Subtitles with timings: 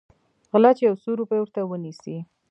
[0.51, 2.17] غله چې يو څو روپۍ ورته ونيسي.